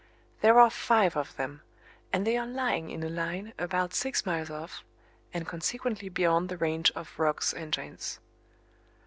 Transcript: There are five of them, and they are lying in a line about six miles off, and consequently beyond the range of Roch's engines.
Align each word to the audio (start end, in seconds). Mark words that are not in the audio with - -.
There 0.41 0.59
are 0.59 0.71
five 0.71 1.15
of 1.15 1.35
them, 1.35 1.61
and 2.11 2.25
they 2.25 2.35
are 2.35 2.47
lying 2.47 2.89
in 2.89 3.03
a 3.03 3.07
line 3.07 3.53
about 3.59 3.93
six 3.93 4.25
miles 4.25 4.49
off, 4.49 4.83
and 5.31 5.45
consequently 5.47 6.09
beyond 6.09 6.49
the 6.49 6.57
range 6.57 6.89
of 6.95 7.19
Roch's 7.19 7.53
engines. 7.53 8.19